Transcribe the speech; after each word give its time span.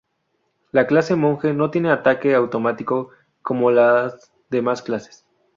La 0.71 0.87
clase 0.87 1.15
monje 1.15 1.53
no 1.53 1.69
tiene 1.69 1.91
ataque 1.91 2.33
automático 2.33 3.11
como 3.43 3.69
las 3.69 4.31
demás 4.49 4.81
clases. 4.81 5.27